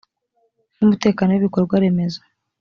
n 0.77 0.79
umutekano 0.85 1.29
w 1.31 1.39
ibikorwa 1.39 1.75
remezo 1.83 2.19